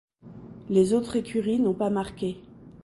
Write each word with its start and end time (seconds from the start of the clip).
Les 0.71 0.93
autres 0.93 1.15
écuries 1.17 1.59
n'ont 1.59 1.75
pas 1.75 1.91
marqué. 1.91 2.41